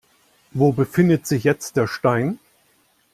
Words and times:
Wo 0.53 0.71
befindet 0.71 1.27
sich 1.27 1.43
jetzt 1.43 1.77
der 1.77 1.85
Stein? 1.85 2.39